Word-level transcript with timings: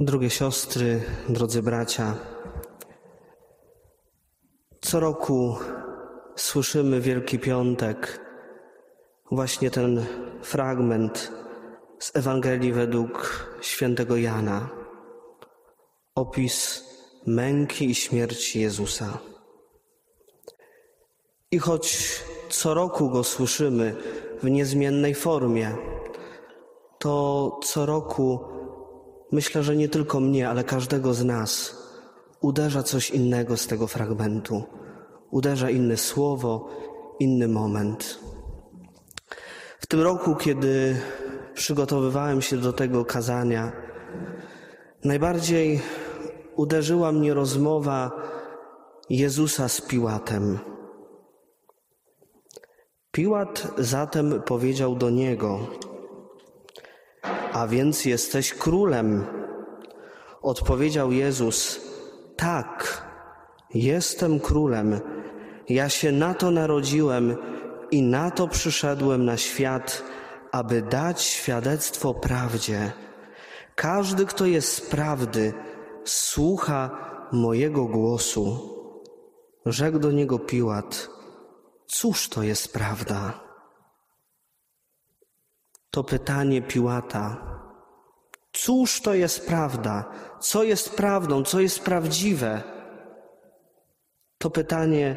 Drogie 0.00 0.30
siostry, 0.30 1.02
drodzy 1.28 1.62
bracia, 1.62 2.14
co 4.80 5.00
roku 5.00 5.56
słyszymy 6.36 7.00
Wielki 7.00 7.38
Piątek, 7.38 8.20
właśnie 9.30 9.70
ten 9.70 10.06
fragment 10.42 11.32
z 11.98 12.16
Ewangelii 12.16 12.72
według 12.72 13.46
świętego 13.60 14.16
Jana, 14.16 14.68
opis 16.14 16.84
męki 17.26 17.90
i 17.90 17.94
śmierci 17.94 18.60
Jezusa. 18.60 19.18
I 21.50 21.58
choć 21.58 22.20
co 22.48 22.74
roku 22.74 23.10
go 23.10 23.24
słyszymy 23.24 23.96
w 24.42 24.50
niezmiennej 24.50 25.14
formie, 25.14 25.76
to 26.98 27.60
co 27.64 27.86
roku 27.86 28.57
myślę, 29.32 29.62
że 29.62 29.76
nie 29.76 29.88
tylko 29.88 30.20
mnie, 30.20 30.48
ale 30.48 30.64
każdego 30.64 31.14
z 31.14 31.24
nas 31.24 31.76
uderza 32.40 32.82
coś 32.82 33.10
innego 33.10 33.56
z 33.56 33.66
tego 33.66 33.86
fragmentu. 33.86 34.62
Uderza 35.30 35.70
inne 35.70 35.96
słowo, 35.96 36.68
inny 37.18 37.48
moment. 37.48 38.18
W 39.80 39.86
tym 39.86 40.00
roku, 40.00 40.36
kiedy 40.36 40.96
przygotowywałem 41.54 42.42
się 42.42 42.56
do 42.56 42.72
tego 42.72 43.04
kazania, 43.04 43.72
najbardziej 45.04 45.80
uderzyła 46.56 47.12
mnie 47.12 47.34
rozmowa 47.34 48.10
Jezusa 49.10 49.68
z 49.68 49.80
Piłatem. 49.80 50.58
Piłat 53.10 53.68
zatem 53.78 54.42
powiedział 54.42 54.96
do 54.96 55.10
niego: 55.10 55.58
A 57.52 57.66
więc 57.66 58.04
jesteś 58.04 58.54
królem. 58.54 59.26
Odpowiedział 60.42 61.12
Jezus: 61.12 61.80
Tak, 62.36 63.02
jestem 63.74 64.40
królem. 64.40 65.00
Ja 65.68 65.88
się 65.88 66.12
na 66.12 66.34
to 66.34 66.50
narodziłem 66.50 67.36
i 67.90 68.02
na 68.02 68.30
to 68.30 68.48
przyszedłem 68.48 69.24
na 69.24 69.36
świat, 69.36 70.02
aby 70.52 70.82
dać 70.82 71.22
świadectwo 71.22 72.14
prawdzie. 72.14 72.92
Każdy, 73.74 74.26
kto 74.26 74.46
jest 74.46 74.72
z 74.72 74.80
prawdy, 74.80 75.52
słucha 76.04 76.90
mojego 77.32 77.84
głosu. 77.84 78.74
Rzekł 79.66 79.98
do 79.98 80.12
niego 80.12 80.38
Piłat: 80.38 81.08
Cóż 81.86 82.28
to 82.28 82.42
jest 82.42 82.72
prawda? 82.72 83.47
To 85.90 86.04
pytanie 86.04 86.62
Piłata. 86.62 87.36
Cóż 88.52 89.00
to 89.00 89.14
jest 89.14 89.46
prawda? 89.46 90.04
Co 90.40 90.62
jest 90.62 90.90
prawdą? 90.90 91.44
Co 91.44 91.60
jest 91.60 91.80
prawdziwe? 91.80 92.62
To 94.38 94.50
pytanie 94.50 95.16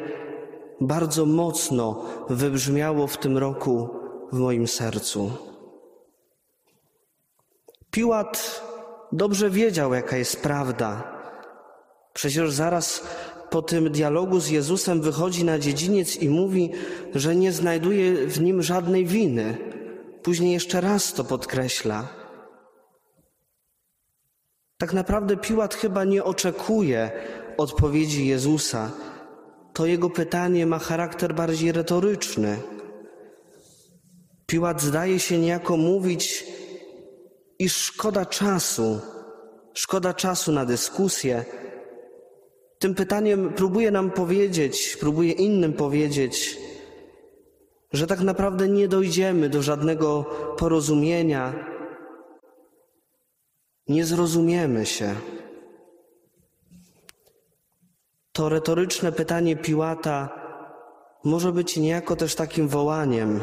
bardzo 0.80 1.26
mocno 1.26 2.04
wybrzmiało 2.30 3.06
w 3.06 3.18
tym 3.18 3.38
roku 3.38 3.88
w 4.32 4.38
moim 4.38 4.68
sercu. 4.68 5.30
Piłat 7.90 8.62
dobrze 9.12 9.50
wiedział, 9.50 9.94
jaka 9.94 10.16
jest 10.16 10.42
prawda. 10.42 11.18
Przecież 12.12 12.52
zaraz 12.52 13.06
po 13.50 13.62
tym 13.62 13.90
dialogu 13.90 14.40
z 14.40 14.48
Jezusem 14.48 15.00
wychodzi 15.00 15.44
na 15.44 15.58
dziedziniec 15.58 16.16
i 16.16 16.28
mówi, 16.28 16.72
że 17.14 17.36
nie 17.36 17.52
znajduje 17.52 18.26
w 18.26 18.40
nim 18.40 18.62
żadnej 18.62 19.06
winy. 19.06 19.71
Później 20.22 20.52
jeszcze 20.52 20.80
raz 20.80 21.12
to 21.12 21.24
podkreśla. 21.24 22.08
Tak 24.78 24.92
naprawdę 24.92 25.36
Piłat 25.36 25.74
chyba 25.74 26.04
nie 26.04 26.24
oczekuje 26.24 27.10
odpowiedzi 27.56 28.26
Jezusa. 28.26 28.90
To 29.72 29.86
jego 29.86 30.10
pytanie 30.10 30.66
ma 30.66 30.78
charakter 30.78 31.34
bardziej 31.34 31.72
retoryczny. 31.72 32.58
Piłat 34.46 34.82
zdaje 34.82 35.20
się 35.20 35.38
niejako 35.38 35.76
mówić, 35.76 36.46
iż 37.58 37.76
szkoda 37.76 38.26
czasu, 38.26 39.00
szkoda 39.74 40.14
czasu 40.14 40.52
na 40.52 40.64
dyskusję. 40.64 41.44
Tym 42.78 42.94
pytaniem 42.94 43.52
próbuje 43.52 43.90
nam 43.90 44.10
powiedzieć, 44.10 44.96
próbuje 45.00 45.32
innym 45.32 45.72
powiedzieć, 45.72 46.58
że 47.92 48.06
tak 48.06 48.20
naprawdę 48.20 48.68
nie 48.68 48.88
dojdziemy 48.88 49.48
do 49.48 49.62
żadnego 49.62 50.24
porozumienia, 50.58 51.54
nie 53.88 54.04
zrozumiemy 54.04 54.86
się. 54.86 55.14
To 58.32 58.48
retoryczne 58.48 59.12
pytanie 59.12 59.56
Piłata 59.56 60.28
może 61.24 61.52
być 61.52 61.76
niejako 61.76 62.16
też 62.16 62.34
takim 62.34 62.68
wołaniem. 62.68 63.40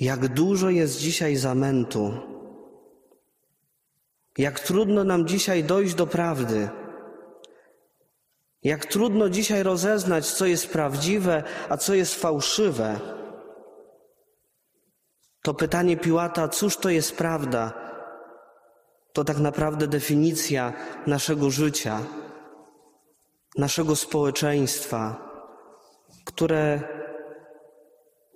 Jak 0.00 0.28
dużo 0.28 0.70
jest 0.70 0.98
dzisiaj 0.98 1.36
zamętu, 1.36 2.12
jak 4.38 4.60
trudno 4.60 5.04
nam 5.04 5.26
dzisiaj 5.26 5.64
dojść 5.64 5.94
do 5.94 6.06
prawdy, 6.06 6.68
jak 8.62 8.86
trudno 8.86 9.28
dzisiaj 9.28 9.62
rozeznać, 9.62 10.26
co 10.26 10.46
jest 10.46 10.68
prawdziwe, 10.68 11.42
a 11.68 11.76
co 11.76 11.94
jest 11.94 12.14
fałszywe. 12.14 13.00
To 15.42 15.54
pytanie 15.54 15.96
Piłata, 15.96 16.48
cóż 16.48 16.76
to 16.76 16.90
jest 16.90 17.16
prawda, 17.16 17.72
to 19.12 19.24
tak 19.24 19.38
naprawdę 19.38 19.86
definicja 19.86 20.72
naszego 21.06 21.50
życia, 21.50 22.00
naszego 23.58 23.96
społeczeństwa, 23.96 25.30
które 26.24 26.80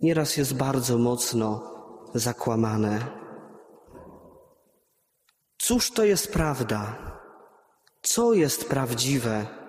nieraz 0.03 0.37
jest 0.37 0.55
bardzo 0.55 0.99
mocno 0.99 1.75
zakłamane. 2.15 3.01
Cóż 5.59 5.91
to 5.91 6.05
jest 6.05 6.33
prawda? 6.33 6.97
Co 8.03 8.33
jest 8.33 8.69
prawdziwe? 8.69 9.64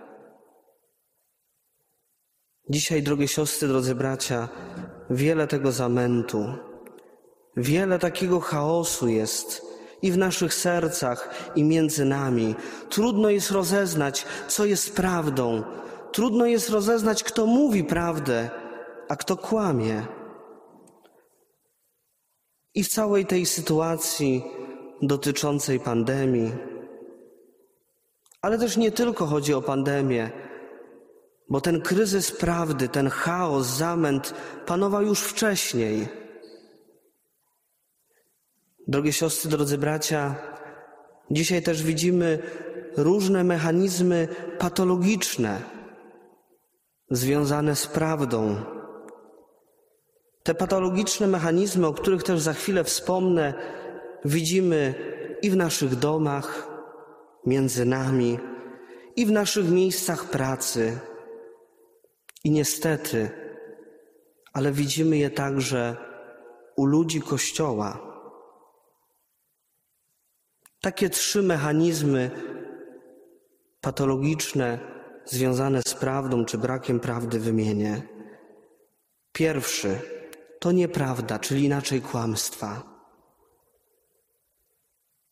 Dzisiaj, 2.70 3.04
drogie 3.04 3.28
siostry, 3.28 3.68
drodzy 3.68 3.96
bracia, 3.96 4.50
wiele 5.10 5.48
tego 5.48 5.72
zamętu, 5.72 6.54
wiele 7.58 8.00
takiego 8.00 8.40
chaosu 8.40 9.08
jest 9.08 9.66
i 10.02 10.12
w 10.12 10.18
naszych 10.18 10.54
sercach, 10.54 11.52
i 11.56 11.64
między 11.64 12.06
nami. 12.06 12.56
Trudno 12.90 13.30
jest 13.30 13.52
rozeznać, 13.52 14.26
co 14.48 14.66
jest 14.66 14.96
prawdą. 14.96 15.64
Trudno 16.12 16.46
jest 16.46 16.70
rozeznać, 16.70 17.24
kto 17.24 17.46
mówi 17.46 17.84
prawdę, 17.84 18.50
a 19.10 19.16
kto 19.16 19.38
kłamie. 19.38 20.06
I 22.76 22.84
w 22.84 22.88
całej 22.88 23.26
tej 23.26 23.46
sytuacji 23.46 24.44
dotyczącej 25.02 25.80
pandemii, 25.80 26.52
ale 28.42 28.60
też 28.60 28.78
nie 28.78 28.92
tylko 28.92 29.26
chodzi 29.26 29.54
o 29.54 29.62
pandemię, 29.62 30.45
bo 31.50 31.62
ten 31.62 31.82
kryzys 31.82 32.32
prawdy, 32.32 32.90
ten 32.90 33.10
chaos, 33.10 33.68
zamęt 33.68 34.34
panował 34.66 35.02
już 35.02 35.22
wcześniej. 35.22 36.08
Drogie 38.88 39.14
siostry, 39.14 39.50
drodzy 39.50 39.78
bracia, 39.78 40.36
dzisiaj 41.32 41.64
też 41.64 41.84
widzimy 41.84 42.40
różne 42.98 43.44
mechanizmy 43.44 44.28
patologiczne 44.60 45.62
związane 47.12 47.76
z 47.76 47.88
prawdą. 47.88 48.56
Te 50.44 50.56
patologiczne 50.56 51.28
mechanizmy, 51.28 51.88
o 51.88 51.94
których 51.94 52.24
też 52.24 52.40
za 52.40 52.54
chwilę 52.54 52.84
wspomnę, 52.84 53.54
widzimy 54.26 54.94
i 55.42 55.50
w 55.50 55.56
naszych 55.56 55.96
domach, 55.96 56.68
między 57.46 57.86
nami, 57.86 58.40
i 59.16 59.26
w 59.26 59.32
naszych 59.32 59.70
miejscach 59.70 60.30
pracy. 60.30 61.00
I 62.46 62.52
niestety, 62.52 63.30
ale 64.54 64.72
widzimy 64.72 65.18
je 65.18 65.30
także 65.30 65.96
u 66.76 66.86
ludzi 66.86 67.22
Kościoła. 67.22 68.00
Takie 70.82 71.10
trzy 71.10 71.42
mechanizmy 71.42 72.32
patologiczne 73.82 74.80
związane 75.26 75.82
z 75.82 75.94
prawdą 75.94 76.46
czy 76.46 76.58
brakiem 76.58 77.00
prawdy 77.00 77.40
wymienię. 77.40 78.02
Pierwszy 79.32 80.00
to 80.60 80.72
nieprawda, 80.72 81.40
czyli 81.40 81.64
inaczej 81.64 82.02
kłamstwa. 82.02 82.84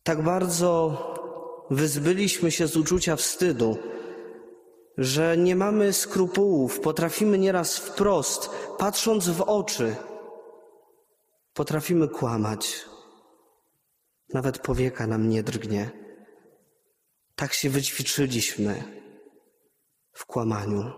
Tak 0.04 0.24
bardzo 0.24 0.98
wyzbyliśmy 1.70 2.52
się 2.52 2.68
z 2.68 2.78
uczucia 2.78 3.16
wstydu, 3.16 3.78
że 4.98 5.38
nie 5.38 5.56
mamy 5.56 5.94
skrupułów, 5.94 6.80
potrafimy 6.80 7.38
nieraz 7.38 7.78
wprost, 7.78 8.50
patrząc 8.78 9.30
w 9.30 9.42
oczy, 9.42 9.96
potrafimy 11.54 12.08
kłamać. 12.08 12.86
Nawet 14.34 14.60
powieka 14.60 15.08
nam 15.08 15.30
nie 15.30 15.44
drgnie. 15.44 15.92
Tak 17.36 17.54
się 17.54 17.70
wyćwiczyliśmy 17.70 18.84
w 20.14 20.26
kłamaniu. 20.26 20.92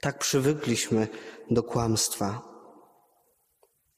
Tak 0.00 0.18
przywykliśmy 0.18 1.08
do 1.50 1.62
kłamstwa. 1.62 2.42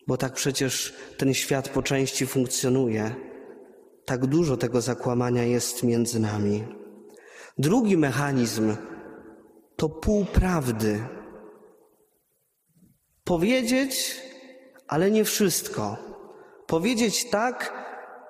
Bo 0.07 0.17
tak 0.17 0.33
przecież 0.33 0.95
ten 1.19 1.35
świat 1.35 1.69
po 1.69 1.83
części 1.83 2.27
funkcjonuje. 2.27 3.15
Tak 4.05 4.27
dużo 4.27 4.57
tego 4.57 4.81
zakłamania 4.81 5.45
jest 5.45 5.83
między 5.83 6.21
nami. 6.21 6.65
Drugi 7.59 7.97
mechanizm 7.97 8.77
to 9.81 9.89
półprawdy. 9.89 11.01
Powiedzieć, 13.25 14.21
ale 14.89 15.11
nie 15.11 15.25
wszystko. 15.25 15.97
Powiedzieć 16.67 17.31
tak, 17.31 17.73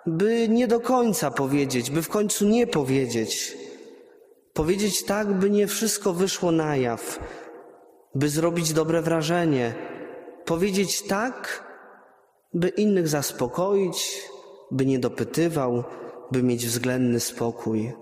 by 0.06 0.48
nie 0.48 0.66
do 0.66 0.80
końca 0.80 1.30
powiedzieć, 1.30 1.90
by 1.90 2.02
w 2.02 2.08
końcu 2.08 2.48
nie 2.48 2.66
powiedzieć. 2.66 3.56
Powiedzieć 4.52 5.04
tak, 5.04 5.32
by 5.32 5.50
nie 5.50 5.66
wszystko 5.66 6.12
wyszło 6.12 6.52
na 6.52 6.76
jaw, 6.76 7.18
by 8.14 8.28
zrobić 8.28 8.72
dobre 8.72 9.02
wrażenie. 9.02 9.74
Powiedzieć 10.44 11.02
tak, 11.02 11.64
by 12.54 12.68
innych 12.68 13.08
zaspokoić, 13.08 14.22
by 14.70 14.86
nie 14.86 14.98
dopytywał, 14.98 15.84
by 16.32 16.42
mieć 16.42 16.66
względny 16.66 17.20
spokój. 17.20 17.92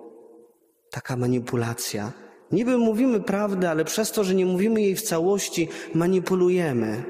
Taka 0.90 1.16
manipulacja. 1.16 2.27
Niby 2.52 2.78
mówimy 2.78 3.20
prawdę, 3.20 3.70
ale 3.70 3.84
przez 3.84 4.12
to, 4.12 4.24
że 4.24 4.34
nie 4.34 4.46
mówimy 4.46 4.80
jej 4.80 4.96
w 4.96 5.02
całości, 5.02 5.68
manipulujemy, 5.94 7.02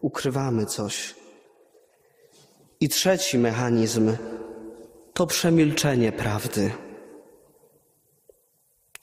ukrywamy 0.00 0.66
coś. 0.66 1.14
I 2.80 2.88
trzeci 2.88 3.38
mechanizm 3.38 4.16
to 5.12 5.26
przemilczenie 5.26 6.12
prawdy. 6.12 6.70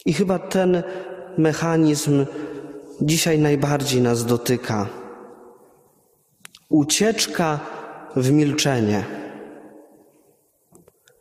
I 0.06 0.14
chyba 0.14 0.40
ten 0.40 0.84
mechanizm 1.38 2.26
dzisiaj 3.02 3.40
najbardziej 3.40 4.02
nas 4.02 4.26
dotyka. 4.26 4.88
Ucieczka 6.70 7.60
w 8.16 8.32
milczenie. 8.32 9.06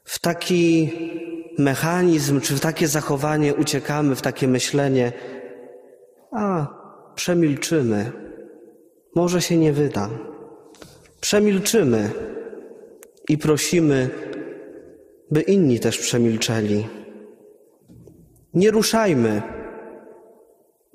W 0.04 0.18
taki 0.18 0.90
mechanizm, 1.58 2.40
czy 2.40 2.54
w 2.56 2.60
takie 2.60 2.88
zachowanie 2.88 3.54
uciekamy, 3.54 4.16
w 4.16 4.22
takie 4.22 4.48
myślenie, 4.48 5.12
a 6.32 6.66
przemilczymy. 7.14 8.12
Może 9.14 9.42
się 9.42 9.56
nie 9.56 9.72
wyda. 9.72 10.10
Przemilczymy 11.20 12.10
i 13.28 13.38
prosimy, 13.38 14.10
by 15.30 15.40
inni 15.40 15.80
też 15.80 15.98
przemilczeli. 15.98 16.88
Nie 18.54 18.70
ruszajmy 18.70 19.42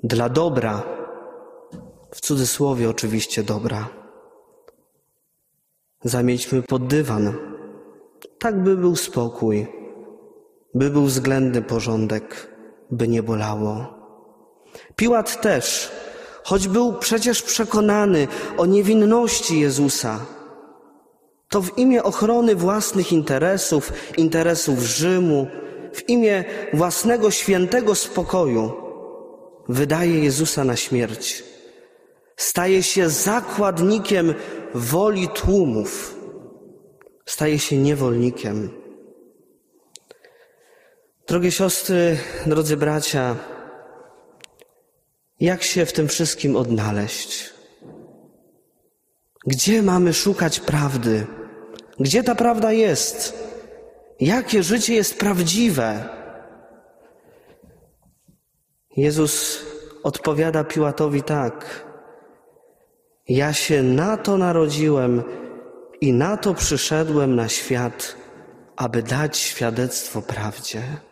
dla 0.02 0.28
dobra, 0.28 0.82
w 2.14 2.20
cudzysłowie 2.20 2.90
oczywiście 2.90 3.42
dobra. 3.42 3.88
Zamiećmy 6.04 6.62
pod 6.62 6.86
dywan, 6.86 7.34
tak 8.38 8.62
by 8.62 8.76
był 8.76 8.96
spokój, 8.96 9.66
by 10.74 10.90
był 10.90 11.04
względny 11.04 11.62
porządek, 11.62 12.56
by 12.90 13.08
nie 13.08 13.22
bolało. 13.22 14.00
Piłat 14.96 15.40
też, 15.40 15.90
choć 16.44 16.68
był 16.68 16.92
przecież 16.92 17.42
przekonany 17.42 18.28
o 18.56 18.66
niewinności 18.66 19.60
Jezusa, 19.60 20.20
to 21.48 21.62
w 21.62 21.78
imię 21.78 22.02
ochrony 22.02 22.54
własnych 22.56 23.12
interesów, 23.12 23.92
interesów 24.16 24.78
Rzymu, 24.78 25.46
w 25.92 26.08
imię 26.08 26.44
własnego 26.72 27.30
świętego 27.30 27.94
spokoju 27.94 28.72
wydaje 29.68 30.24
Jezusa 30.24 30.64
na 30.64 30.76
śmierć. 30.76 31.44
Staje 32.36 32.82
się 32.82 33.08
zakładnikiem 33.08 34.34
woli 34.74 35.28
tłumów. 35.28 36.16
Staje 37.26 37.58
się 37.58 37.76
niewolnikiem. 37.76 38.79
Drogie 41.30 41.50
siostry, 41.50 42.18
drodzy 42.46 42.76
bracia, 42.76 43.36
jak 45.40 45.62
się 45.62 45.86
w 45.86 45.92
tym 45.92 46.08
wszystkim 46.08 46.56
odnaleźć? 46.56 47.50
Gdzie 49.46 49.82
mamy 49.82 50.14
szukać 50.14 50.60
prawdy? 50.60 51.26
Gdzie 52.00 52.22
ta 52.22 52.34
prawda 52.34 52.72
jest? 52.72 53.38
Jakie 54.20 54.62
życie 54.62 54.94
jest 54.94 55.18
prawdziwe? 55.18 56.04
Jezus 58.96 59.62
odpowiada 60.02 60.64
Piłatowi 60.64 61.22
tak: 61.22 61.84
Ja 63.28 63.52
się 63.52 63.82
na 63.82 64.16
to 64.16 64.36
narodziłem 64.36 65.22
i 66.00 66.12
na 66.12 66.36
to 66.36 66.54
przyszedłem 66.54 67.36
na 67.36 67.48
świat, 67.48 68.16
aby 68.76 69.02
dać 69.02 69.38
świadectwo 69.38 70.22
prawdzie. 70.22 71.09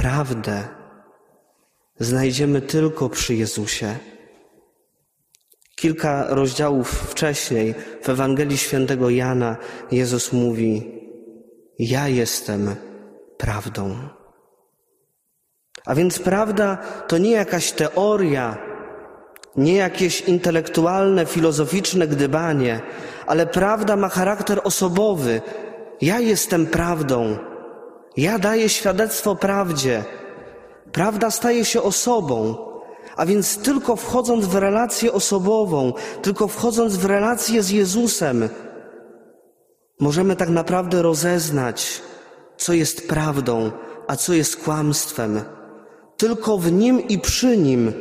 Prawdę 0.00 0.68
znajdziemy 1.98 2.60
tylko 2.60 3.08
przy 3.08 3.34
Jezusie. 3.34 3.96
Kilka 5.76 6.26
rozdziałów 6.28 6.90
wcześniej 6.90 7.74
w 8.02 8.08
Ewangelii 8.08 8.58
Świętego 8.58 9.10
Jana 9.10 9.56
Jezus 9.92 10.32
mówi: 10.32 11.00
Ja 11.78 12.08
jestem 12.08 12.76
prawdą. 13.38 13.96
A 15.86 15.94
więc 15.94 16.18
prawda 16.18 16.78
to 17.08 17.18
nie 17.18 17.30
jakaś 17.30 17.72
teoria, 17.72 18.58
nie 19.56 19.74
jakieś 19.74 20.20
intelektualne, 20.20 21.26
filozoficzne 21.26 22.06
gdybanie, 22.08 22.80
ale 23.26 23.46
prawda 23.46 23.96
ma 23.96 24.08
charakter 24.08 24.60
osobowy. 24.64 25.40
Ja 26.00 26.20
jestem 26.20 26.66
prawdą. 26.66 27.49
Ja 28.16 28.38
daję 28.38 28.68
świadectwo 28.68 29.36
prawdzie. 29.36 30.04
Prawda 30.92 31.30
staje 31.30 31.64
się 31.64 31.82
osobą. 31.82 32.56
A 33.16 33.26
więc 33.26 33.58
tylko 33.58 33.96
wchodząc 33.96 34.46
w 34.46 34.54
relację 34.54 35.12
osobową, 35.12 35.92
tylko 36.22 36.48
wchodząc 36.48 36.96
w 36.96 37.04
relację 37.04 37.62
z 37.62 37.70
Jezusem, 37.70 38.48
możemy 40.00 40.36
tak 40.36 40.48
naprawdę 40.48 41.02
rozeznać, 41.02 42.02
co 42.56 42.72
jest 42.72 43.08
prawdą, 43.08 43.70
a 44.06 44.16
co 44.16 44.34
jest 44.34 44.56
kłamstwem. 44.56 45.40
Tylko 46.16 46.58
w 46.58 46.72
Nim 46.72 47.08
i 47.08 47.18
przy 47.18 47.56
Nim 47.56 47.92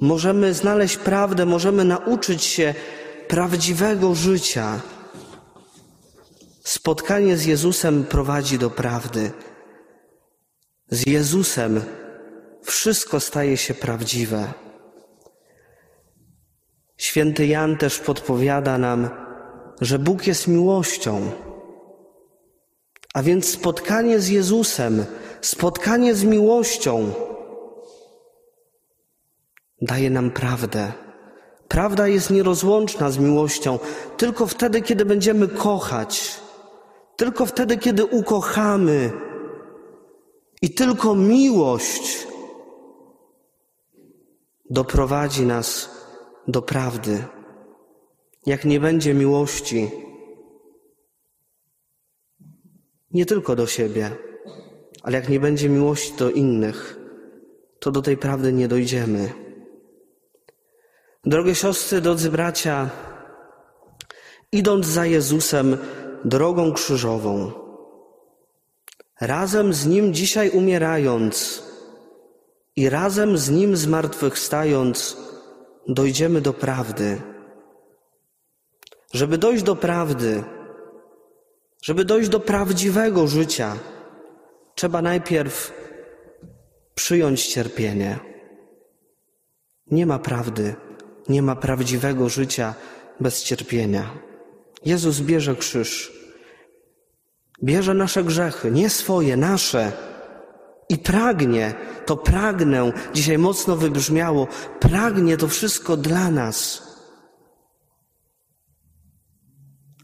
możemy 0.00 0.54
znaleźć 0.54 0.96
prawdę, 0.96 1.46
możemy 1.46 1.84
nauczyć 1.84 2.44
się 2.44 2.74
prawdziwego 3.28 4.14
życia. 4.14 4.80
Spotkanie 6.64 7.36
z 7.36 7.44
Jezusem 7.44 8.04
prowadzi 8.04 8.58
do 8.58 8.70
prawdy. 8.70 9.30
Z 10.90 11.06
Jezusem 11.06 11.82
wszystko 12.62 13.20
staje 13.20 13.56
się 13.56 13.74
prawdziwe. 13.74 14.52
Święty 16.96 17.46
Jan 17.46 17.76
też 17.76 17.98
podpowiada 17.98 18.78
nam, 18.78 19.10
że 19.80 19.98
Bóg 19.98 20.26
jest 20.26 20.48
miłością. 20.48 21.30
A 23.14 23.22
więc 23.22 23.48
spotkanie 23.48 24.20
z 24.20 24.28
Jezusem, 24.28 25.04
spotkanie 25.40 26.14
z 26.14 26.24
miłością 26.24 27.12
daje 29.82 30.10
nam 30.10 30.30
prawdę. 30.30 30.92
Prawda 31.68 32.08
jest 32.08 32.30
nierozłączna 32.30 33.10
z 33.10 33.18
miłością 33.18 33.78
tylko 34.16 34.46
wtedy, 34.46 34.82
kiedy 34.82 35.04
będziemy 35.04 35.48
kochać, 35.48 36.41
tylko 37.22 37.46
wtedy, 37.46 37.78
kiedy 37.78 38.04
ukochamy. 38.04 39.10
I 40.62 40.74
tylko 40.74 41.14
miłość 41.14 42.26
doprowadzi 44.70 45.46
nas 45.46 45.90
do 46.48 46.62
prawdy. 46.62 47.24
Jak 48.46 48.64
nie 48.64 48.80
będzie 48.80 49.14
miłości, 49.14 49.90
nie 53.10 53.26
tylko 53.26 53.56
do 53.56 53.66
siebie, 53.66 54.10
ale 55.02 55.18
jak 55.18 55.28
nie 55.28 55.40
będzie 55.40 55.68
miłości 55.68 56.12
do 56.16 56.30
innych, 56.30 56.98
to 57.78 57.90
do 57.90 58.02
tej 58.02 58.16
prawdy 58.16 58.52
nie 58.52 58.68
dojdziemy. 58.68 59.32
Drogie 61.24 61.54
siostry, 61.54 62.00
drodzy 62.00 62.30
bracia, 62.30 62.90
idąc 64.52 64.86
za 64.86 65.06
Jezusem 65.06 65.78
drogą 66.24 66.72
krzyżową, 66.72 67.52
razem 69.20 69.72
z 69.72 69.86
Nim 69.86 70.14
dzisiaj 70.14 70.50
umierając, 70.50 71.62
i 72.76 72.88
razem 72.88 73.38
z 73.38 73.50
Nim 73.50 73.76
zmartwychwstając 73.76 75.16
dojdziemy 75.88 76.40
do 76.40 76.52
prawdy. 76.52 77.20
Żeby 79.12 79.38
dojść 79.38 79.62
do 79.62 79.76
prawdy, 79.76 80.44
Żeby 81.82 82.04
dojść 82.04 82.28
do 82.28 82.40
prawdziwego 82.40 83.26
życia, 83.26 83.76
trzeba 84.74 85.02
najpierw 85.02 85.72
przyjąć 86.94 87.46
cierpienie. 87.46 88.18
Nie 89.90 90.06
ma 90.06 90.18
prawdy, 90.18 90.74
nie 91.28 91.42
ma 91.42 91.56
prawdziwego 91.56 92.28
życia 92.28 92.74
bez 93.20 93.42
cierpienia. 93.42 94.31
Jezus 94.84 95.20
bierze 95.20 95.56
krzyż, 95.56 96.12
bierze 97.64 97.94
nasze 97.94 98.24
grzechy, 98.24 98.70
nie 98.70 98.90
swoje, 98.90 99.36
nasze. 99.36 99.92
I 100.88 100.98
pragnie, 100.98 101.74
to 102.06 102.16
pragnę, 102.16 102.92
dzisiaj 103.14 103.38
mocno 103.38 103.76
wybrzmiało, 103.76 104.48
pragnie 104.80 105.36
to 105.36 105.48
wszystko 105.48 105.96
dla 105.96 106.30
nas, 106.30 106.82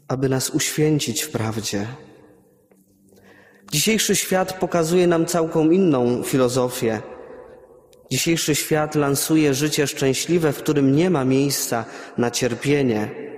aby 0.07 0.29
nas 0.29 0.49
uświęcić 0.49 1.21
w 1.21 1.29
prawdzie. 1.29 1.87
Dzisiejszy 3.71 4.15
świat 4.15 4.53
pokazuje 4.53 5.07
nam 5.07 5.25
całkiem 5.25 5.73
inną 5.73 6.23
filozofię. 6.23 7.01
Dzisiejszy 8.11 8.55
świat 8.55 8.95
lansuje 8.95 9.53
życie 9.53 9.87
szczęśliwe, 9.87 10.53
w 10.53 10.57
którym 10.57 10.95
nie 10.95 11.09
ma 11.09 11.25
miejsca 11.25 11.85
na 12.17 12.31
cierpienie. 12.31 13.28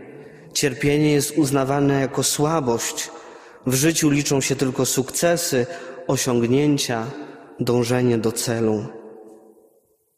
Cierpienie 0.53 1.11
jest 1.11 1.37
uznawane 1.37 2.01
jako 2.01 2.23
słabość. 2.23 3.09
W 3.67 3.73
życiu 3.73 4.09
liczą 4.09 4.41
się 4.41 4.55
tylko 4.55 4.85
sukcesy, 4.85 5.65
osiągnięcia, 6.07 7.05
dążenie 7.59 8.17
do 8.17 8.31
celu. 8.31 8.85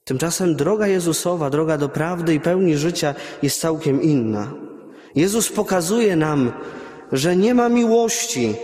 Tymczasem 0.04 0.56
droga 0.56 0.88
Jezusowa, 0.88 1.50
droga 1.50 1.78
do 1.78 1.90
prawdy 1.90 2.34
i 2.34 2.40
pełni 2.40 2.78
życia 2.78 3.16
jest 3.42 3.62
całkiem 3.62 4.02
inna. 4.02 4.54
Jezus 5.16 5.50
pokazuje 5.50 6.16
nam, 6.16 6.52
że 7.12 7.36
nie 7.36 7.54
ma 7.54 7.70
miłości, 7.70 8.56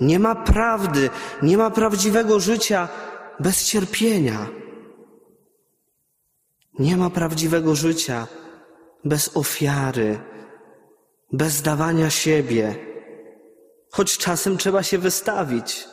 nie 0.00 0.18
ma 0.18 0.34
prawdy, 0.34 1.10
nie 1.42 1.56
ma 1.56 1.70
prawdziwego 1.70 2.40
życia 2.40 2.88
bez 3.40 3.64
cierpienia. 3.64 4.46
Nie 6.78 6.96
ma 6.96 7.10
prawdziwego 7.10 7.74
życia 7.74 8.26
bez 9.04 9.36
ofiary, 9.36 10.18
bez 11.32 11.62
dawania 11.62 12.10
siebie. 12.10 12.74
Choć 13.90 14.18
czasem 14.18 14.56
trzeba 14.56 14.82
się 14.82 14.98
wystawić, 14.98 15.88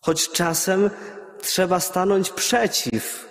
choć 0.00 0.30
czasem 0.30 0.90
trzeba 1.40 1.80
stanąć 1.80 2.30
przeciw, 2.30 3.28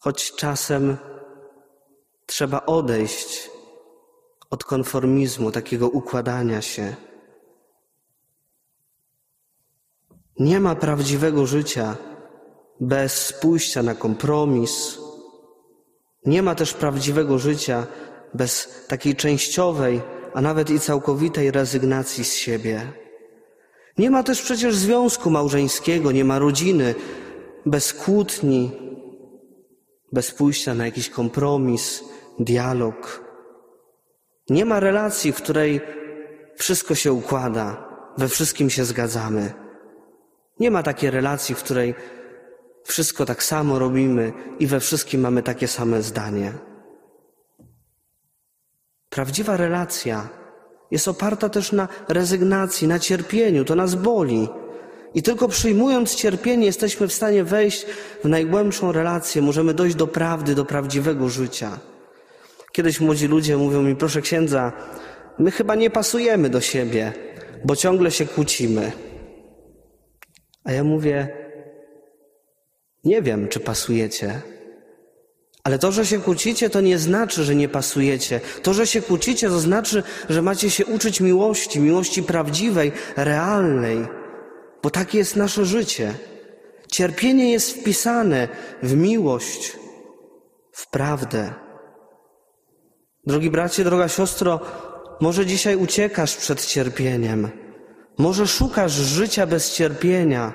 choć 0.00 0.32
czasem 0.34 0.96
trzeba 2.26 2.66
odejść 2.66 3.50
od 4.50 4.64
konformizmu, 4.64 5.50
takiego 5.50 5.88
układania 5.88 6.62
się. 6.62 6.96
Nie 10.38 10.60
ma 10.60 10.74
prawdziwego 10.74 11.46
życia 11.46 11.96
bez 12.80 13.32
pójścia 13.32 13.82
na 13.82 13.94
kompromis. 13.94 14.98
Nie 16.26 16.42
ma 16.42 16.54
też 16.54 16.74
prawdziwego 16.74 17.38
życia 17.38 17.86
bez 18.34 18.84
takiej 18.88 19.16
częściowej, 19.16 20.00
a 20.34 20.40
nawet 20.40 20.70
i 20.70 20.80
całkowitej 20.80 21.50
rezygnacji 21.50 22.24
z 22.24 22.34
siebie. 22.34 22.92
Nie 23.98 24.10
ma 24.10 24.22
też 24.22 24.42
przecież 24.42 24.74
związku 24.74 25.30
małżeńskiego, 25.30 26.12
nie 26.12 26.24
ma 26.24 26.38
rodziny 26.38 26.94
bez 27.66 27.92
kłótni, 27.92 28.72
bez 30.12 30.30
pójścia 30.30 30.74
na 30.74 30.84
jakiś 30.84 31.10
kompromis, 31.10 32.04
dialog. 32.38 33.24
Nie 34.50 34.64
ma 34.64 34.80
relacji, 34.80 35.32
w 35.32 35.36
której 35.36 35.80
wszystko 36.56 36.94
się 36.94 37.12
układa, 37.12 37.88
we 38.18 38.28
wszystkim 38.28 38.70
się 38.70 38.84
zgadzamy. 38.84 39.52
Nie 40.60 40.70
ma 40.70 40.82
takiej 40.82 41.10
relacji, 41.10 41.54
w 41.54 41.62
której 41.62 41.94
wszystko 42.84 43.26
tak 43.26 43.42
samo 43.42 43.78
robimy 43.78 44.32
i 44.58 44.66
we 44.66 44.80
wszystkim 44.80 45.20
mamy 45.20 45.42
takie 45.42 45.68
same 45.68 46.02
zdanie. 46.02 46.69
Prawdziwa 49.20 49.56
relacja 49.56 50.28
jest 50.90 51.08
oparta 51.08 51.48
też 51.48 51.72
na 51.72 51.88
rezygnacji, 52.08 52.88
na 52.88 52.98
cierpieniu. 52.98 53.64
To 53.64 53.74
nas 53.74 53.94
boli. 53.94 54.48
I 55.14 55.22
tylko 55.22 55.48
przyjmując 55.48 56.14
cierpienie, 56.14 56.66
jesteśmy 56.66 57.08
w 57.08 57.12
stanie 57.12 57.44
wejść 57.44 57.86
w 58.24 58.28
najgłębszą 58.28 58.92
relację, 58.92 59.42
możemy 59.42 59.74
dojść 59.74 59.96
do 59.96 60.06
prawdy, 60.06 60.54
do 60.54 60.64
prawdziwego 60.64 61.28
życia. 61.28 61.78
Kiedyś 62.72 63.00
młodzi 63.00 63.26
ludzie 63.26 63.56
mówią 63.56 63.82
mi, 63.82 63.96
proszę 63.96 64.20
księdza, 64.20 64.72
my 65.38 65.50
chyba 65.50 65.74
nie 65.74 65.90
pasujemy 65.90 66.50
do 66.50 66.60
siebie, 66.60 67.12
bo 67.64 67.76
ciągle 67.76 68.10
się 68.10 68.26
kłócimy. 68.26 68.92
A 70.64 70.72
ja 70.72 70.84
mówię, 70.84 71.28
nie 73.04 73.22
wiem, 73.22 73.48
czy 73.48 73.60
pasujecie. 73.60 74.40
Ale 75.64 75.78
to, 75.78 75.92
że 75.92 76.06
się 76.06 76.18
kłócicie, 76.20 76.70
to 76.70 76.80
nie 76.80 76.98
znaczy, 76.98 77.44
że 77.44 77.54
nie 77.54 77.68
pasujecie. 77.68 78.40
To, 78.62 78.74
że 78.74 78.86
się 78.86 79.02
kłócicie, 79.02 79.48
to 79.48 79.60
znaczy, 79.60 80.02
że 80.28 80.42
macie 80.42 80.70
się 80.70 80.86
uczyć 80.86 81.20
miłości, 81.20 81.80
miłości 81.80 82.22
prawdziwej, 82.22 82.92
realnej, 83.16 84.06
bo 84.82 84.90
takie 84.90 85.18
jest 85.18 85.36
nasze 85.36 85.64
życie. 85.64 86.14
Cierpienie 86.88 87.52
jest 87.52 87.70
wpisane 87.70 88.48
w 88.82 88.96
miłość, 88.96 89.76
w 90.72 90.90
prawdę. 90.90 91.54
Drogi 93.26 93.50
bracie, 93.50 93.84
droga 93.84 94.08
siostro, 94.08 94.60
może 95.20 95.46
dzisiaj 95.46 95.76
uciekasz 95.76 96.36
przed 96.36 96.66
cierpieniem, 96.66 97.48
może 98.18 98.46
szukasz 98.46 98.92
życia 98.92 99.46
bez 99.46 99.74
cierpienia, 99.74 100.52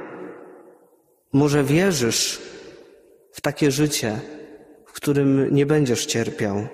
może 1.34 1.64
wierzysz 1.64 2.42
w 3.34 3.42
takie 3.42 3.72
życie, 3.72 4.20
którym 4.96 5.56
nie 5.56 5.66
będziesz 5.66 6.06
cierpiał. 6.06 6.68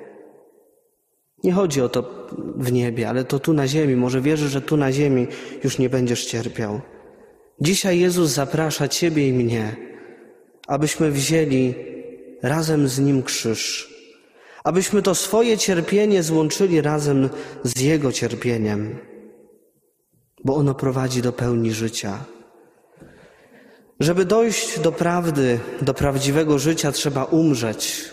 Nie 1.43 1.53
chodzi 1.53 1.81
o 1.81 1.89
to 1.89 2.27
w 2.57 2.71
niebie, 2.71 3.09
ale 3.09 3.23
to 3.23 3.39
tu 3.39 3.53
na 3.53 3.67
ziemi. 3.67 3.95
Może 3.95 4.21
wierzysz, 4.21 4.51
że 4.51 4.61
tu 4.61 4.77
na 4.77 4.91
ziemi 4.91 5.27
już 5.63 5.77
nie 5.79 5.89
będziesz 5.89 6.25
cierpiał. 6.25 6.81
Dzisiaj 7.61 7.99
Jezus 7.99 8.29
zaprasza 8.29 8.87
Ciebie 8.87 9.27
i 9.27 9.33
mnie, 9.33 9.75
abyśmy 10.67 11.11
wzięli 11.11 11.73
razem 12.41 12.87
z 12.87 12.99
Nim 12.99 13.23
krzyż, 13.23 13.93
abyśmy 14.63 15.01
to 15.01 15.15
swoje 15.15 15.57
cierpienie 15.57 16.23
złączyli 16.23 16.81
razem 16.81 17.29
z 17.63 17.81
Jego 17.81 18.11
cierpieniem, 18.11 18.97
bo 20.45 20.55
ono 20.55 20.75
prowadzi 20.75 21.21
do 21.21 21.33
pełni 21.33 21.71
życia. 21.71 22.25
Żeby 24.01 24.25
dojść 24.25 24.79
do 24.79 24.91
prawdy, 24.91 25.59
do 25.81 25.93
prawdziwego 25.93 26.59
życia, 26.59 26.91
trzeba 26.91 27.23
umrzeć. 27.23 28.09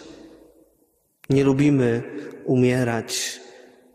Nie 1.31 1.45
lubimy 1.45 2.03
umierać, 2.45 3.41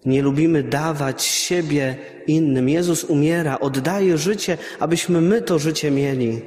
nie 0.06 0.22
lubimy 0.22 0.64
dawać 0.64 1.24
siebie 1.24 1.98
innym. 2.28 2.70
Jezus 2.70 3.04
umiera, 3.04 3.60
oddaje 3.60 4.18
życie, 4.18 4.58
abyśmy 4.80 5.22
my 5.22 5.42
to 5.42 5.60
życie 5.60 5.92
mieli. 5.92 6.42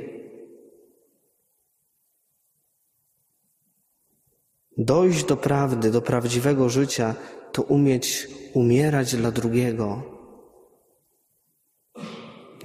Dojść 4.79 5.25
do 5.25 5.37
prawdy, 5.37 5.91
do 5.91 6.03
prawdziwego 6.03 6.69
życia, 6.69 7.15
to 7.53 7.63
umieć 7.63 8.29
umierać 8.55 9.17
dla 9.17 9.31
drugiego. 9.31 10.16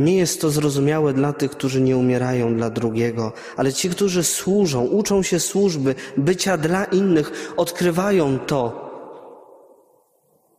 Nie 0.02 0.18
jest 0.18 0.42
to 0.42 0.50
zrozumiałe 0.50 1.14
dla 1.14 1.34
tych, 1.34 1.52
którzy 1.52 1.82
nie 1.82 1.98
umierają 1.98 2.56
dla 2.56 2.70
drugiego, 2.70 3.34
ale 3.58 3.74
ci, 3.74 3.90
którzy 3.90 4.24
służą, 4.24 4.86
uczą 4.86 5.24
się 5.24 5.40
służby, 5.40 5.96
bycia 6.18 6.58
dla 6.58 6.84
innych, 6.84 7.54
odkrywają 7.58 8.40
to, 8.40 8.92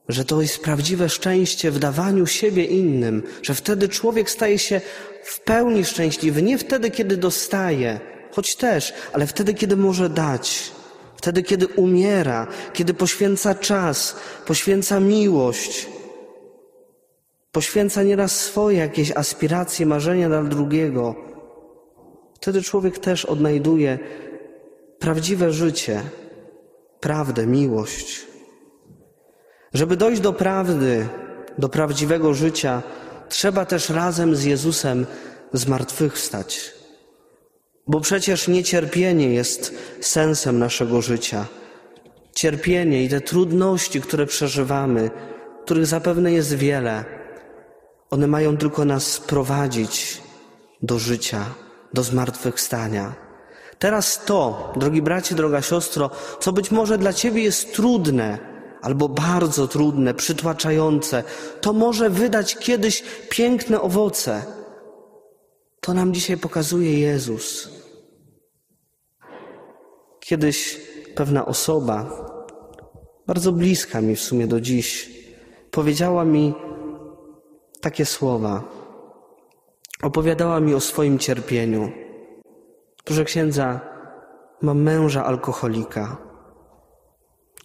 że 0.08 0.24
to 0.24 0.42
jest 0.42 0.58
prawdziwe 0.58 1.08
szczęście 1.08 1.70
w 1.70 1.78
dawaniu 1.78 2.26
siebie 2.26 2.64
innym, 2.64 3.22
że 3.42 3.54
wtedy 3.54 3.88
człowiek 3.88 4.30
staje 4.30 4.58
się 4.58 4.80
w 5.24 5.40
pełni 5.40 5.84
szczęśliwy, 5.84 6.42
nie 6.42 6.58
wtedy, 6.58 6.90
kiedy 6.90 7.16
dostaje, 7.16 8.00
choć 8.30 8.56
też, 8.56 8.92
ale 9.12 9.26
wtedy, 9.26 9.54
kiedy 9.54 9.76
może 9.76 10.08
dać, 10.08 10.72
wtedy, 11.16 11.42
kiedy 11.42 11.66
umiera, 11.66 12.46
kiedy 12.72 12.94
poświęca 12.94 13.54
czas, 13.54 14.16
poświęca 14.46 15.00
miłość, 15.00 15.88
Poświęca 17.52 18.02
nieraz 18.02 18.40
swoje 18.40 18.78
jakieś 18.78 19.10
aspiracje, 19.10 19.86
marzenia 19.86 20.28
dla 20.28 20.42
drugiego. 20.42 21.14
Wtedy 22.34 22.62
człowiek 22.62 22.98
też 22.98 23.24
odnajduje 23.24 23.98
prawdziwe 24.98 25.52
życie, 25.52 26.02
prawdę, 27.00 27.46
miłość. 27.46 28.26
Żeby 29.74 29.96
dojść 29.96 30.20
do 30.20 30.32
prawdy, 30.32 31.08
do 31.58 31.68
prawdziwego 31.68 32.34
życia, 32.34 32.82
trzeba 33.28 33.64
też 33.64 33.90
razem 33.90 34.36
z 34.36 34.44
Jezusem 34.44 35.06
zmartwychwstać. 35.52 36.72
Bo 37.86 38.00
przecież 38.00 38.48
niecierpienie 38.48 39.34
jest 39.34 39.74
sensem 40.00 40.58
naszego 40.58 41.02
życia. 41.02 41.46
Cierpienie 42.34 43.04
i 43.04 43.08
te 43.08 43.20
trudności, 43.20 44.00
które 44.00 44.26
przeżywamy, 44.26 45.10
których 45.64 45.86
zapewne 45.86 46.32
jest 46.32 46.54
wiele, 46.54 47.21
One 48.12 48.26
mają 48.26 48.56
tylko 48.56 48.84
nas 48.84 49.20
prowadzić 49.20 50.22
do 50.82 50.98
życia, 50.98 51.44
do 51.92 52.02
zmartwychwstania. 52.02 53.14
Teraz 53.78 54.24
to, 54.24 54.72
drogi 54.76 55.02
bracie, 55.02 55.34
droga 55.34 55.62
siostro, 55.62 56.10
co 56.40 56.52
być 56.52 56.70
może 56.70 56.98
dla 56.98 57.12
ciebie 57.12 57.42
jest 57.42 57.74
trudne, 57.74 58.38
albo 58.82 59.08
bardzo 59.08 59.68
trudne, 59.68 60.14
przytłaczające, 60.14 61.24
to 61.60 61.72
może 61.72 62.10
wydać 62.10 62.56
kiedyś 62.56 63.02
piękne 63.30 63.80
owoce. 63.80 64.42
To 65.80 65.94
nam 65.94 66.14
dzisiaj 66.14 66.36
pokazuje 66.36 66.98
Jezus. 66.98 67.68
Kiedyś 70.20 70.80
pewna 71.14 71.46
osoba, 71.46 72.26
bardzo 73.26 73.52
bliska 73.52 74.00
mi 74.00 74.16
w 74.16 74.20
sumie 74.20 74.46
do 74.46 74.60
dziś, 74.60 75.10
powiedziała 75.70 76.24
mi 76.24 76.54
takie 77.82 78.04
słowa. 78.04 78.62
Opowiadała 80.02 80.60
mi 80.60 80.74
o 80.74 80.80
swoim 80.80 81.18
cierpieniu. 81.18 81.92
Proszę 83.04 83.24
księdza, 83.24 83.80
mam 84.62 84.82
męża 84.82 85.24
alkoholika. 85.24 86.16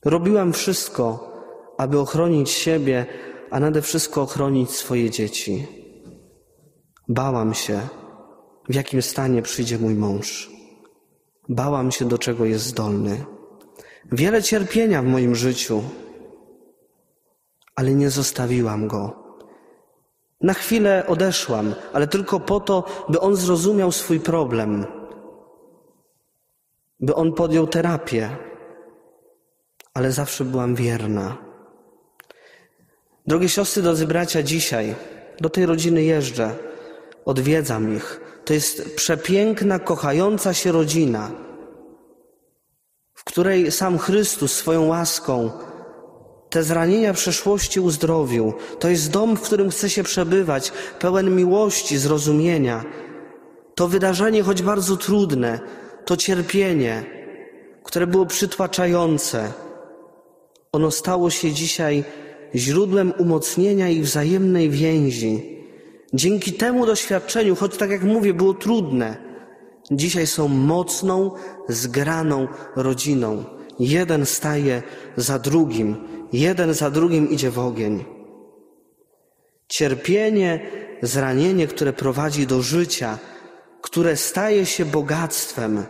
Robiłam 0.05 0.53
wszystko, 0.53 1.31
aby 1.77 1.99
ochronić 1.99 2.49
siebie, 2.49 3.05
a 3.51 3.59
nade 3.59 3.81
wszystko 3.81 4.21
ochronić 4.21 4.71
swoje 4.71 5.09
dzieci. 5.09 5.67
Bałam 7.07 7.53
się, 7.53 7.79
w 8.69 8.75
jakim 8.75 9.01
stanie 9.01 9.41
przyjdzie 9.41 9.77
mój 9.77 9.95
mąż. 9.95 10.51
Bałam 11.49 11.91
się, 11.91 12.05
do 12.05 12.17
czego 12.17 12.45
jest 12.45 12.65
zdolny. 12.65 13.25
Wiele 14.11 14.43
cierpienia 14.43 15.01
w 15.01 15.05
moim 15.05 15.35
życiu, 15.35 15.83
ale 17.75 17.93
nie 17.93 18.09
zostawiłam 18.09 18.87
go. 18.87 19.26
Na 20.41 20.53
chwilę 20.53 21.03
odeszłam, 21.07 21.75
ale 21.93 22.07
tylko 22.07 22.39
po 22.39 22.59
to, 22.59 22.83
by 23.09 23.19
on 23.19 23.35
zrozumiał 23.35 23.91
swój 23.91 24.19
problem, 24.19 24.85
by 26.99 27.15
on 27.15 27.33
podjął 27.33 27.67
terapię, 27.67 28.37
ale 29.93 30.11
zawsze 30.11 30.45
byłam 30.45 30.75
wierna. 30.75 31.37
Drogie 33.27 33.49
siostry, 33.49 33.81
drodzy 33.83 34.07
bracia, 34.07 34.43
dzisiaj 34.43 34.95
do 35.39 35.49
tej 35.49 35.65
rodziny 35.65 36.03
jeżdżę, 36.03 36.55
odwiedzam 37.25 37.95
ich. 37.95 38.21
To 38.45 38.53
jest 38.53 38.95
przepiękna, 38.95 39.79
kochająca 39.79 40.53
się 40.53 40.71
rodzina, 40.71 41.31
w 43.13 43.23
której 43.23 43.71
sam 43.71 43.97
Chrystus 43.97 44.53
swoją 44.53 44.85
łaską 44.85 45.51
te 46.49 46.63
zranienia 46.63 47.13
przeszłości 47.13 47.79
uzdrowił. 47.79 48.53
To 48.79 48.89
jest 48.89 49.11
dom, 49.11 49.37
w 49.37 49.41
którym 49.41 49.69
chce 49.69 49.89
się 49.89 50.03
przebywać, 50.03 50.71
pełen 50.99 51.35
miłości, 51.35 51.97
zrozumienia. 51.97 52.83
To 53.75 53.87
wydarzenie, 53.87 54.43
choć 54.43 54.61
bardzo 54.61 54.97
trudne, 54.97 55.59
to 56.05 56.17
cierpienie, 56.17 57.05
które 57.83 58.07
było 58.07 58.25
przytłaczające, 58.25 59.53
ono 60.71 60.91
stało 60.91 61.29
się 61.29 61.51
dzisiaj 61.51 62.03
źródłem 62.55 63.13
umocnienia 63.17 63.89
i 63.89 64.01
wzajemnej 64.01 64.69
więzi. 64.69 65.57
Dzięki 66.13 66.53
temu 66.53 66.85
doświadczeniu, 66.85 67.55
choć 67.55 67.77
tak 67.77 67.89
jak 67.89 68.03
mówię, 68.03 68.33
było 68.33 68.53
trudne, 68.53 69.17
dzisiaj 69.91 70.27
są 70.27 70.47
mocną, 70.47 71.31
zgraną 71.69 72.47
rodziną. 72.75 73.43
Jeden 73.79 74.25
staje 74.25 74.83
za 75.17 75.39
drugim, 75.39 75.95
jeden 76.33 76.73
za 76.73 76.89
drugim 76.89 77.29
idzie 77.29 77.51
w 77.51 77.59
ogień. 77.59 78.05
Cierpienie, 79.67 80.59
zranienie, 81.01 81.67
które 81.67 81.93
prowadzi 81.93 82.47
do 82.47 82.61
życia, 82.61 83.17
które 83.81 84.17
staje 84.17 84.65
się 84.65 84.85
bogactwem. 84.85 85.83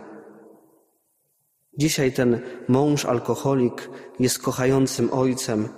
Dzisiaj 1.78 2.12
ten 2.12 2.40
mąż 2.68 3.04
alkoholik 3.04 3.90
jest 4.20 4.38
kochającym 4.38 5.12
ojcem, 5.12 5.68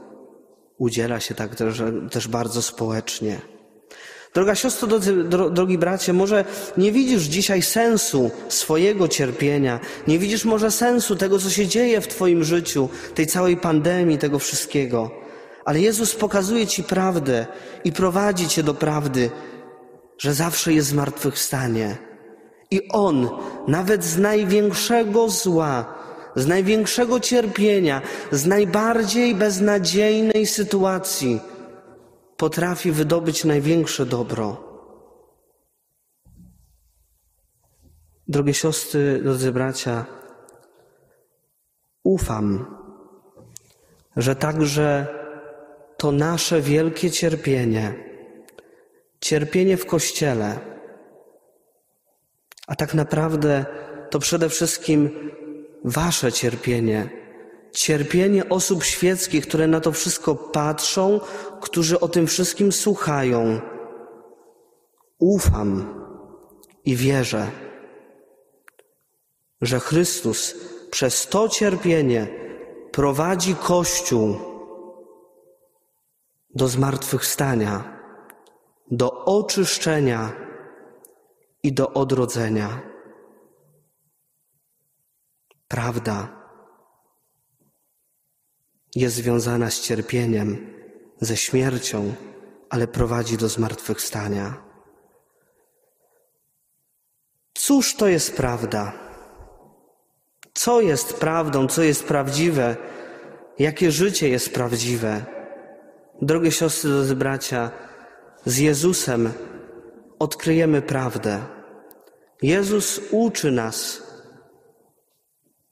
udziela 0.79 1.21
się 1.21 1.35
tak 1.35 1.55
też, 1.55 1.83
też 2.11 2.29
bardzo 2.29 2.63
społecznie. 2.63 3.41
Droga 4.35 4.55
siostro, 4.55 4.89
drodzy, 4.89 5.25
drogi 5.51 5.79
bracie, 5.79 6.13
może 6.13 6.45
nie 6.77 6.93
widzisz 6.93 7.23
dzisiaj 7.23 7.63
sensu 7.63 8.31
swojego 8.49 9.09
cierpienia, 9.09 9.81
nie 10.09 10.19
widzisz 10.19 10.45
może 10.45 10.71
sensu 10.71 11.17
tego, 11.17 11.39
co 11.39 11.51
się 11.51 11.67
dzieje 11.67 12.01
w 12.01 12.09
Twoim 12.09 12.45
życiu, 12.45 12.89
tej 13.15 13.27
całej 13.27 13.57
pandemii, 13.57 14.19
tego 14.19 14.39
wszystkiego, 14.39 15.11
ale 15.65 15.81
Jezus 15.81 16.15
pokazuje 16.15 16.67
Ci 16.67 16.85
prawdę 16.85 17.47
i 17.85 17.93
prowadzi 17.93 18.49
Cię 18.49 18.63
do 18.63 18.75
prawdy, 18.75 19.31
że 20.19 20.35
zawsze 20.35 20.73
jest 20.73 20.89
zmartwychwstanie. 20.89 21.97
I 22.71 22.89
On, 22.89 23.29
nawet 23.69 24.05
z 24.05 24.19
największego 24.19 25.29
zła, 25.29 25.95
z 26.37 26.47
największego 26.47 27.21
cierpienia, 27.21 28.03
z 28.33 28.47
najbardziej 28.47 29.35
beznadziejnej 29.35 30.47
sytuacji, 30.47 31.41
potrafi 32.41 32.93
wydobyć 32.93 33.45
największe 33.45 34.07
dobro. 34.07 34.47
Drogie 38.29 38.55
siostry, 38.55 39.21
drodzy 39.23 39.53
bracia, 39.53 40.07
ufam, 42.03 42.77
że 44.17 44.37
także 44.37 45.07
to 45.97 46.13
nasze 46.13 46.61
wielkie 46.61 47.11
cierpienie, 47.11 47.95
cierpienie 49.21 49.77
w 49.77 49.87
Kościele, 49.87 50.59
a 52.67 52.77
tak 52.77 52.95
naprawdę 52.95 53.65
to 54.11 54.19
przede 54.19 54.49
wszystkim 54.49 55.31
Wasze 55.85 56.33
cierpienie, 56.33 57.20
cierpienie 57.73 58.49
osób 58.49 58.85
świeckich, 58.85 59.47
które 59.47 59.67
na 59.67 59.81
to 59.81 59.93
wszystko 59.93 60.35
patrzą, 60.35 61.21
którzy 61.61 62.01
o 62.01 62.09
tym 62.09 62.27
wszystkim 62.27 62.73
słuchają. 62.73 63.61
Ufam 65.19 65.95
i 66.85 66.97
wierzę, 66.97 67.51
że 69.61 69.81
Chrystus 69.81 70.55
przez 70.91 71.27
to 71.27 71.49
cierpienie 71.49 72.27
prowadzi 72.93 73.55
Kościół 73.55 74.37
do 76.55 76.69
zmartwychwstania, 76.69 78.01
do 78.91 79.25
oczyszczenia 79.25 80.33
i 81.63 81.73
do 81.73 81.93
odrodzenia. 81.93 82.81
Prawda 85.69 86.40
jest 88.95 89.17
związana 89.17 89.71
z 89.71 89.81
cierpieniem, 89.81 90.67
ze 91.21 91.37
śmiercią, 91.37 92.15
ale 92.71 92.87
prowadzi 92.87 93.37
do 93.37 93.49
zmartwychwstania. 93.49 94.63
Cóż 97.55 97.95
to 97.95 98.09
jest 98.09 98.37
prawda? 98.37 98.93
Co 100.55 100.81
jest 100.81 101.15
prawdą, 101.15 101.67
co 101.67 101.83
jest 101.83 102.05
prawdziwe? 102.05 102.77
Jakie 103.59 103.91
życie 103.91 104.29
jest 104.29 104.55
prawdziwe? 104.55 105.25
Drogie 106.23 106.53
siostry, 106.53 106.91
drodzy 106.91 107.17
bracia, 107.17 107.71
z 108.45 108.59
Jezusem 108.59 109.33
odkryjemy 110.19 110.83
prawdę. 110.83 111.45
Jezus 112.43 113.01
uczy 113.11 113.51
nas, 113.51 114.03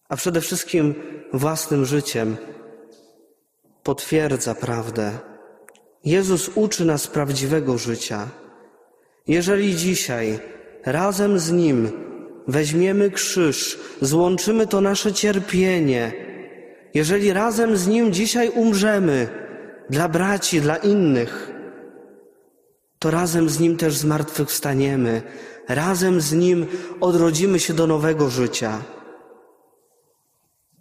a 0.09 0.17
przede 0.17 0.41
wszystkim 0.41 0.95
własnym 1.33 1.85
życiem 1.85 2.37
potwierdza 3.89 4.55
prawdę. 4.55 5.19
Jezus 6.05 6.51
uczy 6.55 6.85
nas 6.85 7.07
prawdziwego 7.07 7.79
życia. 7.79 8.29
Jeżeli 9.27 9.77
dzisiaj 9.77 10.41
razem 10.87 11.39
z 11.39 11.53
Nim 11.53 11.91
weźmiemy 12.49 13.11
krzyż, 13.11 13.79
złączymy 14.01 14.67
to 14.67 14.81
nasze 14.81 15.13
cierpienie, 15.13 16.13
jeżeli 16.95 17.33
razem 17.33 17.77
z 17.77 17.87
Nim 17.87 18.13
dzisiaj 18.13 18.49
umrzemy 18.49 19.29
dla 19.91 20.09
braci, 20.09 20.61
dla 20.61 20.77
innych, 20.77 21.51
to 22.99 23.11
razem 23.11 23.49
z 23.49 23.61
Nim 23.61 23.77
też 23.77 23.97
zmartwychwstaniemy, 23.97 25.23
razem 25.69 26.21
z 26.21 26.33
Nim 26.33 26.67
odrodzimy 27.01 27.59
się 27.61 27.75
do 27.75 27.87
nowego 27.87 28.31
życia. 28.31 28.83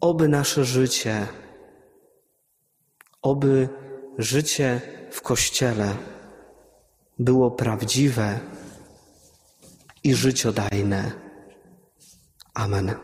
Oby 0.01 0.27
nasze 0.27 0.65
życie 0.65 1.27
Oby 3.21 3.69
życie 4.17 4.82
w 5.12 5.21
Kościele 5.21 5.95
było 7.19 7.51
prawdziwe 7.51 8.39
i 10.03 10.13
życiodajne. 10.15 11.12
Amen. 12.53 12.95